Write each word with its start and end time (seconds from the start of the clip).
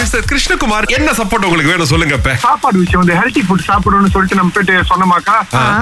Mister 0.00 0.26
Krishnakumar 0.28 0.86
என்ன 0.96 1.10
support 1.18 1.44
உங்களுக்கு 1.46 1.70
வேணும் 1.70 1.90
சொல்லுங்க 1.90 2.14
இப்ப? 2.18 2.32
சாப்பாடு 2.44 2.76
விஷயம் 2.82 3.00
வந்து 3.02 3.16
ஹெல்த்தி 3.18 3.42
ஃபுட் 3.46 3.64
சாப்பிடணும்னு 3.66 4.10
சொல்லிட்டு 4.14 4.38
நம்ம 4.38 4.52
போயிட்டு 4.54 4.74
சொன்னமாக்கா 4.90 5.34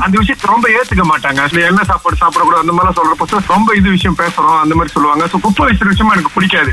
அந்த 0.04 0.14
விஷயத்தை 0.20 0.46
ரொம்ப 0.52 0.66
ஏத்துக்க 0.76 1.04
மாட்டாங்க. 1.10 1.38
அதுல 1.46 1.60
என்ன 1.68 1.82
சாப்பாடு 1.90 2.18
சாப்பிடக்கூடாது 2.22 2.62
அந்த 2.64 2.74
மாதிரி 2.76 2.96
சொல்றப்ப 2.98 3.26
ரொம்ப 3.54 3.76
இது 3.78 3.88
விஷயம் 3.96 4.18
பேசுறோம் 4.20 4.58
அந்த 4.62 4.74
மாதிரி 4.78 4.92
சொல்லுவாங்க. 4.94 5.24
சோ 5.32 5.38
குப்பை 5.44 5.66
விஷயம் 5.68 5.92
விஷயமா 5.92 6.14
எனக்கு 6.16 6.32
பிடிக்காது. 6.36 6.70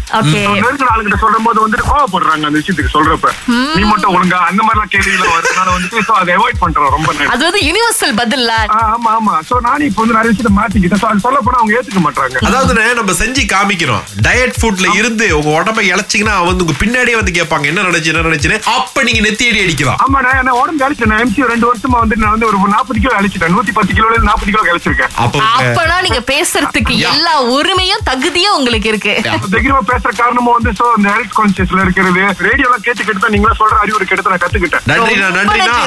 நெருங்கிற 0.58 0.90
ஆளுகிட்ட 0.94 1.20
சொல்லும் 1.24 1.46
போது 1.48 1.64
வந்துட்டு 1.66 1.88
கோவப்படுறாங்க 1.90 2.44
அந்த 2.50 2.60
விஷயத்துக்கு 2.62 2.94
சொல்றப்ப. 2.96 3.28
நீ 3.76 3.84
மட்டும் 3.86 4.14
ஒழுங்கா 4.16 4.40
அந்த 4.50 4.62
மாதிரி 4.62 4.78
எல்லாம் 4.78 4.94
கேள்விகள் 4.96 5.34
வருதுனால 5.36 5.68
வந்துட்டு 5.76 6.04
so 6.08 6.16
அதை 6.22 6.34
அவாய்ட் 6.38 6.62
பண்றோம் 6.64 6.92
ரொம்ப. 6.96 7.10
அது 7.34 7.44
வந்து 7.48 7.62
யுனிவர்சல் 7.68 8.16
பதில்ல 8.22 8.52
ஆ, 8.72 8.82
ஆமா 8.96 9.12
ஆமா. 9.18 9.36
சோ 9.50 9.56
நானும் 9.68 9.88
இப்ப 9.90 10.02
வந்து 10.04 10.18
நிறைய 10.18 10.32
விஷயத்த 10.34 10.54
மாத்திக்கிட்டேன். 10.60 11.08
அது 11.12 11.26
சொல்ல 11.26 11.40
போனா 11.46 11.60
அவங்க 11.62 11.78
ஏத்துக்க 11.80 12.02
மாட்டாங்க 12.06 12.44
அதாவது 12.48 12.74
நம்ம 13.00 13.18
செஞ்சு 13.22 13.46
காமிக்கிறோம். 13.54 14.04
டயட் 14.26 14.60
ஃபுட்ல 14.60 14.88
இருந்து 15.00 15.26
உங்க 15.38 15.50
உடம்ப 15.58 15.82
இழைச்சிங்கன்னா 15.92 16.36
வந்து 16.46 16.64
உங்க 16.66 16.76
பின்னாடியே 16.82 17.16
வந்து 17.16 17.34
கேட்பாங்க 17.38 17.66
என்ன 17.72 17.84
நடந்துச்சு 17.86 18.12
என்ன 18.14 18.24
நடந்துச்சுன்னு 18.24 18.60
அப்ப 18.76 19.04
நீங்க 19.08 19.22
நெத்தி 19.28 19.46
அடி 19.50 19.62
அடிக்கலாம். 19.66 20.00
ஆமா 20.06 20.20
நான் 20.26 20.60
உடம்பு 20.62 20.86
அழிச்சேன் 20.88 21.18
எம்சி 21.24 21.50
ரெண்டு 21.54 21.68
வருஷமா 21.70 21.98
வந்து 22.04 22.20
நான் 22.24 22.34
வந்து 22.36 22.48
ஒரு 22.50 22.74
நாற்பது 22.76 23.00
கிலோ 23.04 23.16
அழிச்சிட்டேன். 23.20 23.54
நூத்தி 23.56 23.74
பத்து 23.80 23.92
கிலோல 23.98 24.14
இருந்து 24.16 24.30
நாற்பது 24.32 24.52
கிலோ 24.52 24.64
அழிச்சிருக்கேன். 24.74 25.12
அப்பனா 25.26 25.98
நீங்க 26.08 26.22
பேசுறதுக்கு 26.34 26.94
எல்லா 27.12 27.36
உரிமையும் 27.58 28.04
தகுதியும் 28.10 28.56
உங்களுக்கு 28.60 28.90
இருக்கு. 28.94 29.14
தைரியமா 29.54 29.82
பேசுற 29.92 30.12
காரணமும் 30.22 30.56
வந்து 30.58 30.72
சோ 30.80 30.86
இந்த 30.98 31.10
ஹெல்த் 31.16 31.36
கான்சியஸ்ல 31.40 31.84
இருக்கிறது 31.86 32.22
ரேடியோ 32.48 32.68
எல்லாம் 32.70 32.86
கேட்டு 32.88 33.02
கேட்டு 33.06 33.24
தான் 33.26 33.34
நீங்களா 33.36 33.56
சொல்ற 33.62 33.78
அறிவுரை 33.84 34.08
கேட்டு 34.10 34.34
நான் 34.34 34.44
கத்துக்கிட்டேன். 34.46 34.86
நன்றிண்ணா 34.92 35.30
நன்றிண்ணா. 35.38 35.78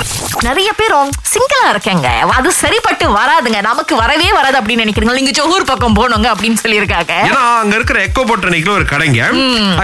நிறைய 0.49 0.71
பேரும் 0.81 1.11
சிங்கிளா 1.33 1.69
இருக்கேங்க. 1.75 2.09
அது 2.39 2.49
சரிப்பட்டு 2.63 3.07
வராதுங்க. 3.19 3.61
நமக்கு 3.71 3.95
வரவே 4.03 4.29
வராது 4.39 4.59
அப்படின்னு 4.61 4.85
நினைக்கிறீங்க 4.85 5.15
நீங்க 5.21 5.35
ஜோஹூர் 5.39 5.69
பக்கம் 5.71 5.97
போகணுங்க 5.99 6.29
அப்படின்னு 6.35 6.61
சொல்லியிருக்காங்க. 6.65 7.13
ஏன்னா 7.31 7.43
அங்க 7.63 7.75
இருக்கிற 7.79 7.99
எக்கோ 8.07 8.25
பொட்டனிக்ல 8.31 8.73
ஒரு 8.79 8.87
கடைங்க. 8.93 9.21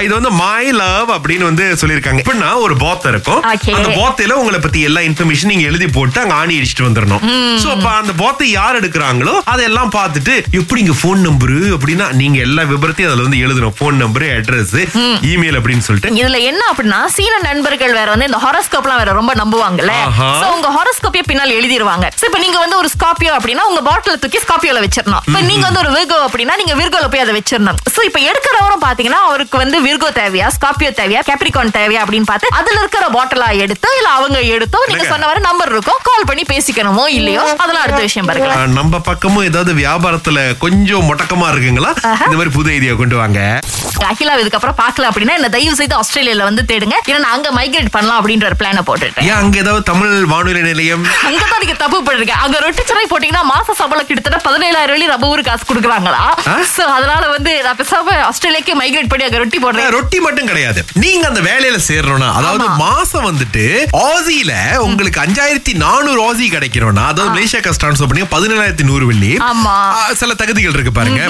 இது 0.07 0.13
வந்து 0.19 0.33
மை 0.43 0.65
லவ் 0.83 1.11
அப்படின்னு 1.17 1.49
வந்து 1.55 1.67
சொல்லிருக்காங்க 1.81 2.21
எப்படின்னா 2.23 2.51
ஒரு 2.67 2.75
போத்த 2.83 3.11
இருக்கும். 3.13 3.41
அந்த 3.79 3.91
போத்தையில 3.99 4.37
உங்களை 4.41 4.59
பத்தி 4.65 4.81
எல்லா 4.89 5.01
இன்ஃபர்மேஷன் 5.09 5.51
நீங்க 5.53 5.67
எழுதி 5.71 5.87
போட்டு 5.97 6.19
அங்க 6.23 6.35
ஆணி 6.43 6.55
அடிச்சுட்டு 6.59 6.87
வந்துடணும் 6.87 7.23
சோ 7.63 7.69
அப்ப 7.75 7.89
அந்த 8.01 8.13
போத்தை 8.23 8.47
யார் 8.59 8.79
எடுக்கிறாங்களோ 8.81 9.35
அதெல்லாம் 9.53 9.91
பார்த்துட்டு 9.99 10.35
எப்படி 10.61 10.81
இங்க 10.85 10.95
போன் 11.03 11.23
நம்பரு 11.29 11.59
அப்படின்னா 11.77 12.07
நீங்க 12.21 12.39
எல்லா 12.47 12.63
விபரத்தையும் 12.73 13.11
அதுல 13.11 13.27
வந்து 13.27 13.41
எழுதணும். 13.45 13.75
போன் 13.81 14.01
நம்பர் 14.03 14.27
அட்ரஸ் 14.37 14.75
இமெயில் 15.33 15.59
அப்படின்னு 15.59 15.85
சொல்லிட்டு. 15.89 16.13
இதுல 16.21 16.41
என்ன 16.51 16.63
அப்படின்னா 16.71 17.01
சீன 17.17 17.35
நண்பர்கள் 17.49 17.95
வேற 17.99 18.09
வந்து 18.15 18.29
இந்த 18.31 18.41
ஹாரோஸ்கோப்லாம் 18.47 19.01
வேற 19.03 19.13
ரொம்ப 19.21 19.33
நம்புவாங்கல்ல. 19.43 19.95
சோ 20.41 20.47
உங்க 20.57 20.71
ஹாரோஸ்கோப்பே 20.79 21.23
பின்னால் 21.31 21.55
எழுதிருவாங்க. 21.59 22.09
சோ 22.21 22.25
இப்ப 22.31 22.41
நீங்க 22.47 22.59
வந்து 22.65 22.79
ஒரு 22.83 22.91
ஸ்கார்பியோ 22.97 23.33
அப்படின்னா 23.39 23.67
உங்க 23.71 23.83
பாட்டில 23.91 24.17
தூக்கி 24.25 24.41
ஸ்கார்பியோல 24.47 24.83
வச்சிடணும் 24.87 25.25
இப்ப 25.29 25.43
நீங்க 25.51 25.65
வந்து 25.69 25.83
ஒரு 25.85 25.93
விர்கோ 25.99 26.19
அப்படின்னா 26.29 26.57
நீங்க 26.63 26.77
விர்கோல 26.83 27.09
போய் 27.15 27.25
அதை 27.27 27.35
வச்சிடணும் 27.39 27.81
சோ 27.97 28.03
இப்ப 28.11 28.21
எடுக்கிறவரும் 28.31 28.85
பாத்தீங்கன்னா 28.87 29.23
அவருக்கு 29.31 29.57
வந்து 29.65 29.79
விர்கோ 29.89 30.11
தேவையா 30.21 30.49
ஸ்கார்பியோ 30.59 30.93
தேவையா 31.01 31.23
கேப்ரிகான் 31.35 31.77
தேவையா 31.77 32.01
அப்படின்னு 32.05 32.29
பார்த்து 32.31 32.57
அதுல 32.59 32.79
இருக்கிற 32.83 33.05
பாட்டிலா 33.15 33.47
எடுத்தோ 33.65 33.89
இல்ல 33.99 34.09
அவங்க 34.19 34.39
எடுத்தோ 34.57 34.79
நீங்க? 34.89 35.07
சொன்ன 35.13 35.27
மாதிரி 35.29 35.43
நம்பர் 35.47 35.71
இருக்கும் 35.75 36.01
கால் 36.09 36.27
பண்ணி 36.29 36.43
பேசிக்கணுமோ 36.51 37.05
இல்லையோ 37.19 37.43
அதெல்லாம் 37.63 37.85
அடுத்த 37.85 38.03
விஷயம் 38.09 38.29
பாருங்க 38.29 38.51
நம்ம 38.79 38.99
பக்கமும் 39.09 39.47
ஏதாவது 39.51 39.73
வியாபாரத்துல 39.81 40.39
கொஞ்சம் 40.65 41.07
முடக்கமா 41.09 41.47
இருக்குங்களா? 41.53 41.91
இந்த 42.27 42.37
மாதிரி 42.39 42.53
புது 42.59 42.69
ஐடியா 42.77 42.93
கொண்டு 43.01 43.17
வாங்க. 43.21 43.41
அகிலா 44.11 44.33
இதுக்கப்புறம் 44.43 44.79
பார்க்கல 44.83 45.09
அப்படின்னா 45.11 45.35
என்ன 45.39 45.49
தயவு 45.57 45.77
செய்து 45.81 45.95
ஆஸ்திரேலியால 46.01 46.47
வந்து 46.49 46.63
தேடுங்க. 46.71 46.97
ஏன்னா 47.13 47.31
அங்க 47.37 47.49
மைக்ரேட் 47.59 47.93
பண்ணலாம் 47.97 48.19
அப்படின்ற 48.21 48.47
ஒரு 48.51 48.59
பிளான 48.63 48.83
போட்டுட்டேன். 48.89 49.27
ஏன் 49.31 49.39
அங்க 49.43 49.57
ஏதாவது 49.65 49.85
தமிழ் 49.91 50.15
வானொலி 50.33 50.63
நிலையம்? 50.71 51.05
அங்கதான் 51.29 51.63
நீங்க 51.65 51.77
தப்பு 51.85 51.99
பண்றீங்க 52.09 52.35
அங்க 52.45 52.57
ரொட்டி 52.67 52.83
சிறை 52.91 53.07
போட்டீங்கன்னா 53.13 53.45
மாச 53.53 53.77
சம்பளம் 53.81 54.09
கிட்டத்தட்ட 54.11 54.41
பதினேழாயிரம் 54.49 54.95
வெள்ளி 54.97 55.09
நம்ம 55.13 55.31
ஊருக்கு 55.33 55.51
காசு 55.51 55.69
கொடுக்குறாங்களா? 55.71 56.23
சோ 56.75 56.85
அதனால 56.97 57.23
வந்து 57.37 57.55
நான் 57.67 57.79
பேசாம 57.83 58.17
ஆஸ்திரேலியாக்கே 58.31 58.77
மைக்ரேட் 58.83 59.11
பண்ணி 59.13 59.27
அங்க 59.29 59.41
ரொட்டி 59.45 59.61
போடுறேன். 59.65 59.91
ரொட்டி 59.99 60.21
மட்டும் 60.27 60.51
கிடையாது. 60.53 60.83
நீங்க 61.05 61.24
அந்த 61.31 61.41
வேலையில 61.49 61.79
சேரணும்னா 61.89 62.29
அதாவது. 62.39 62.67
மாசம் 62.85 63.27
வந்துட்டு 63.29 63.65
ஆசியில 64.09 64.53
உங்களுக்கு 64.87 65.19
அஞ்சாயிரத்தி 65.25 65.73
நானூறு 65.85 66.21
ஆசி 66.29 66.47
கிடைக்கணும்னா 66.55 67.05
அதாவது 67.13 67.33
மலேசியா 67.37 67.61
காசு 67.67 67.81
ட்ரான்ஸ்ஃபர் 67.83 68.11
பண்ணி 68.11 68.25
பதினேழாயிரத்தி 68.35 68.87
நூறு 68.91 69.05
வெள்ளி 69.11 69.33
சில 70.21 70.35
தகுதிகள் 70.43 70.77
இருக்கு 70.77 70.93
பாருங்க 70.99 71.23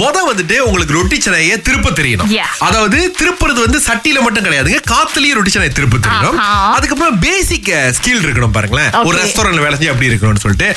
முத 0.00 0.16
வந்துட்டு 0.30 0.56
உங்களுக்கு 0.66 0.96
ரொட்டி 0.98 1.18
சனையை 1.26 1.56
திருப்ப 1.68 1.90
தெரியணும். 2.00 2.30
அதாவது 2.66 2.98
திருப்புறது 3.20 3.60
வந்து 3.66 3.80
சட்டியில 3.88 4.18
மட்டும் 4.26 4.46
கிடையாதுங்க 4.46 4.80
காத்துலயும் 4.92 5.38
ரொட்டி 5.38 5.54
சனையை 5.56 5.72
திருப்ப 5.78 6.00
தெரியணும். 6.06 6.38
அதுக்கப்புறம் 6.76 7.18
பேசிக் 7.26 7.70
ஸ்கில் 7.98 8.22
இருக்கணும் 8.26 8.54
பாருங்களேன் 8.56 8.90
ஒரு. 9.08 9.16
ரெஸ்டாரண்ட்ல 9.22 9.64
வேலை 9.66 9.76
செய்ய 9.80 9.94
அப்படி 9.94 10.10
இருக்கணும்னு 10.10 10.44
சொல்லிட்டு. 10.44 10.68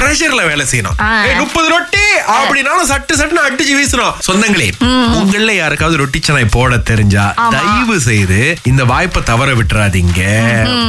ப்ரெஷர்ல 0.00 0.42
வேலை 0.52 0.66
செய்யணும் 0.72 0.96
முப்பது 1.42 1.68
ரொட்டி 1.74 2.04
அப்படின்னாலும் 2.38 2.88
சட்டு 2.92 3.18
சட்டுன்னு 3.20 3.44
அடிச்சு 3.46 3.74
வீசணும் 3.80 4.14
சொந்தங்களே 4.28 4.68
உங்கள 5.20 5.50
யாருக்காவது 5.60 6.00
ரொட்டி 6.02 6.18
சனாய் 6.26 6.52
போட 6.56 6.72
தெரிஞ்சா. 6.90 7.24
தயவு 7.54 7.96
செய்து 8.08 8.23
இந்த 8.62 8.84
வாய்ப்பை 8.84 9.22
தவற 9.22 9.54
விட்டுறாதீங்க. 9.54 10.20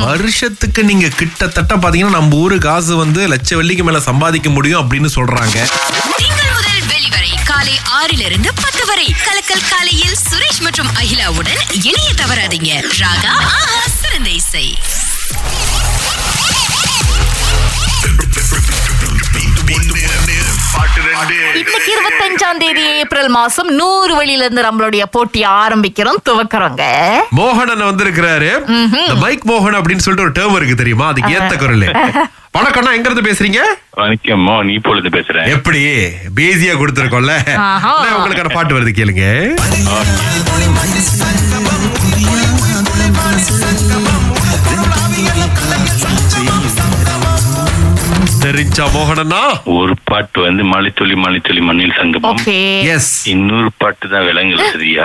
வருஷத்துக்கு 0.06 0.84
நீங்க 0.84 1.08
கிட்டத்தட்ட 1.08 1.76
பாத்தீங்கன்னா 1.76 2.10
நம்ம 2.10 2.36
ஊரு 2.36 2.58
காசு 2.58 2.96
வந்து 2.96 3.28
லட்ச 3.28 3.50
வெள்ளிக்கு 3.50 3.84
மேல 3.84 4.00
சம்பாதிக்க 4.00 4.50
முடியும் 4.50 4.92
அப்படின்னு 4.92 5.10
சொல்றாங்க. 5.16 5.58
காலை 7.46 7.74
ஆறிலிருந்து 7.74 8.48
பத்து 8.62 8.86
வரை. 8.86 9.16
கலக்கல் 9.26 9.70
காலையில் 9.70 10.16
சுரேஷ் 10.30 10.62
மற்றும் 10.62 10.88
அகிலாவுடன் 10.88 11.62
இணைய 11.84 12.14
தவறாதீங்க. 12.14 12.84
ராகா 13.00 13.36
சிறந்த 14.02 14.30
இசை. 14.30 14.78
இன்னைக்கு 21.20 21.92
இருபத்தஞ்சாம் 21.96 22.60
தேதி 22.62 22.82
ஏப்ரல் 23.02 23.30
மாசம் 23.36 23.70
நூறு 23.80 24.14
வழியில 24.16 24.44
இருந்து 24.44 24.64
நம்மளுடைய 24.68 25.04
போட்டி 25.16 25.42
ஆரம்பிக்கிறோம். 25.62 26.20
துவக்கிறோங்க. 26.30 26.84
மோகனன் 27.38 27.86
வந்திருக்கிறாரு. 27.90 28.50
மைக் 29.22 29.46
மோகன் 29.52 29.78
அப்படின்னு 29.80 30.06
சொல்லிட்டு 30.06 30.26
ஒரு 30.28 30.36
டேர்ம் 30.40 30.58
இருக்கு 30.60 30.76
தெரியுமா? 30.82 31.08
அதுக்கு 31.14 31.38
ஏத்த 31.38 31.54
குரல். 31.62 31.88
வணக்கம்ண்ணா 32.58 32.96
எங்க 32.98 33.10
இருந்து 33.10 33.28
பேசுறீங்க? 33.30 33.62
வணக்கம்மா 34.02 34.58
நீ 34.70 34.76
பொழுது 34.88 35.10
பேசுறேன் 35.18 35.50
எப்படி? 35.56 35.84
பேசியா 36.40 36.76
கொடுத்துருக்கோம்ல. 36.82 37.36
உங்களுக்கான 38.18 38.54
பாட்டு 38.58 38.80
வருது 38.80 38.94
கேளுங்க. 39.00 39.26
தெரிஞ்சா 48.46 48.86
மோகனண்ணா? 48.94 49.40
ஒரு 49.76 49.94
பாட்டு 50.10 50.40
வந்து 50.46 50.64
மலைத்துளி 50.72 51.16
மலைத்துளி 51.22 51.62
மண்ணில் 51.68 51.94
சங்கமம். 52.00 52.36
ஓகே. 52.42 52.58
எஸ் 52.96 53.14
இன்னொரு 53.34 53.70
பாட்டு 53.82 54.06
தான் 54.12 54.26
விலங்குல 54.28 54.66
சரியா 54.74 55.04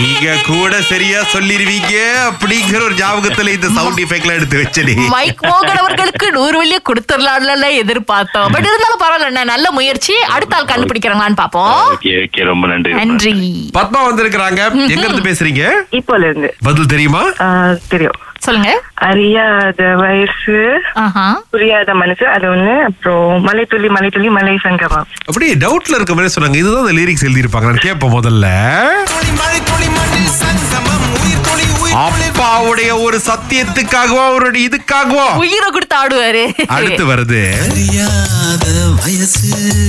நீங்க 0.00 0.32
கூட 0.48 0.72
சரியா 0.90 1.20
சொல்லிருவீங்க 1.34 1.94
அப்படிங்கிற 2.30 2.80
ஒரு 2.88 2.96
ஞாபகத்துல 3.02 3.54
இந்த 3.56 3.68
சவுண்ட் 3.76 4.02
எஃபெக்ட்லாம் 4.04 4.38
எடுத்து 4.40 4.62
வச்சடி. 4.62 4.94
மைக் 5.14 5.44
மோகன் 5.48 5.80
அவர்களுக்கு 5.82 6.28
நூறு 6.38 6.56
வழியை 6.62 6.80
கொடுத்துடலாம்ல 6.90 7.70
எதிர்பார்த்தோம். 7.82 8.50
பட் 8.56 8.68
இருந்தாலும் 8.70 9.02
பரவாயில்ல 9.04 9.44
நல்ல 9.54 9.66
முயற்சி. 9.78 10.16
அடுத்த 10.36 10.56
ஆள் 10.58 10.70
கண்டுபிடிக்கிறாங்களான்னு 10.72 11.42
பாப்போம் 11.44 12.44
ரொம்ப 12.52 12.66
நன்றி 12.74 12.92
நன்றி. 13.00 13.34
பத்மா 13.78 14.00
வந்திருக்கிறாங்க. 14.08 14.62
எங்க 14.92 15.06
இருந்து 15.06 15.28
பேசுறீங்க? 15.30 15.64
இப்போல 16.00 16.30
இருந்து 16.30 16.50
பதில் 16.68 16.92
தெரியுமா? 16.94 17.24
தெரியும். 17.94 18.20
சொல்லுங்க. 18.38 18.82
அறியாத 18.94 19.94
வயசு 19.94 20.80
புரியாத 21.50 21.94
மனசு 21.94 22.26
அது 22.28 22.46
ஒண்ணு. 22.54 22.74
அப்புறம் 22.80 23.42
மலை 23.42 23.64
துளி 23.64 23.88
மலை 23.88 24.08
துளி 24.08 24.28
மலை 24.28 24.58
சங்கமம். 24.62 25.06
அப்படியே 25.26 25.54
டவுட்ல 25.54 25.94
இருக்க 25.94 26.14
மாதிரி 26.14 26.34
சொன்னாங்க. 26.34 26.54
இதுதான் 26.54 26.86
அந்த 26.86 27.00
லிரிக்ஸ் 27.00 27.26
எழுதியிருப்பாங்க. 27.26 27.68
நான் 27.70 27.84
கேட்பேன் 27.86 28.12
முதல்ல. 28.12 28.46
அப்பாவுடைய 32.66 32.94
ஒரு 33.02 33.18
சத்தியத்துக்காகவோ 33.26 34.22
அவருடைய 34.28 34.62
இதுக்காகவோ 34.68 35.26
உயிரை 35.42 35.68
கொடுத்து 35.68 35.96
ஆடுவாரு. 35.96 36.42
அடுத்து 36.76 37.04
வருது. 37.10 37.42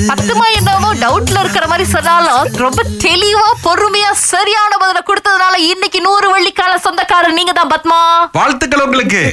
பத்துமா 0.10 0.46
என்னவோ 0.60 0.90
டவுட்ல 1.02 1.42
இருக்கிற 1.44 1.66
மாதிரி 1.72 1.86
சொன்னாலும் 1.90 2.52
ரொம்ப 2.64 2.86
தெளிவா 3.06 3.48
பொறுமையா 3.66 4.12
சரியான 4.28 4.72
பதில 4.84 5.02
கொடுத்ததுனால 5.10 5.58
இன்னைக்கு 5.72 6.02
நூறு 6.02 6.30
வள்ளிக்கான 6.36 6.80
சொந்தக்காரர் 6.88 7.38
நீங்க 7.40 7.54
தான் 7.54 7.74
பத்மா. 7.76 8.00
வாழ்த்துக்கள் 8.40 8.86
உங்களுக்கு. 8.88 9.24